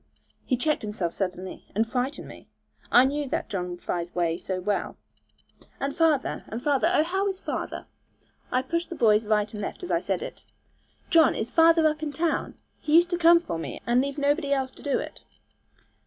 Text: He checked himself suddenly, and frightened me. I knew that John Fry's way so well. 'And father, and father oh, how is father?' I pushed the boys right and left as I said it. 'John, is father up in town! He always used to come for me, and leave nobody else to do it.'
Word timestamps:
He 0.47 0.57
checked 0.57 0.81
himself 0.81 1.13
suddenly, 1.13 1.67
and 1.75 1.85
frightened 1.87 2.27
me. 2.27 2.47
I 2.91 3.05
knew 3.05 3.29
that 3.29 3.49
John 3.51 3.77
Fry's 3.77 4.15
way 4.15 4.35
so 4.35 4.59
well. 4.59 4.97
'And 5.79 5.95
father, 5.95 6.43
and 6.47 6.59
father 6.59 6.89
oh, 6.91 7.03
how 7.03 7.27
is 7.27 7.39
father?' 7.39 7.85
I 8.51 8.63
pushed 8.63 8.89
the 8.89 8.95
boys 8.95 9.27
right 9.27 9.53
and 9.53 9.61
left 9.61 9.83
as 9.83 9.91
I 9.91 9.99
said 9.99 10.23
it. 10.23 10.41
'John, 11.11 11.35
is 11.35 11.51
father 11.51 11.85
up 11.85 12.01
in 12.01 12.11
town! 12.11 12.55
He 12.79 12.93
always 12.93 13.03
used 13.03 13.09
to 13.11 13.19
come 13.19 13.39
for 13.39 13.59
me, 13.59 13.79
and 13.85 14.01
leave 14.01 14.17
nobody 14.17 14.51
else 14.51 14.71
to 14.71 14.81
do 14.81 14.97
it.' 14.97 15.23